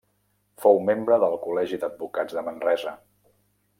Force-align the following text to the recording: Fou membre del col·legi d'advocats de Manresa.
Fou 0.63 0.79
membre 0.87 1.19
del 1.23 1.37
col·legi 1.45 1.79
d'advocats 1.83 2.39
de 2.39 2.45
Manresa. 2.49 2.95